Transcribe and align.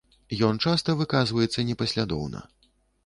Ён 0.47 0.59
часта 0.65 0.95
выказваецца 1.01 1.67
непаслядоўна. 1.71 2.43